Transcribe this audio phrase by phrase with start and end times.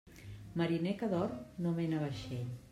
[0.61, 2.53] Mariner que dorm no mena vaixell.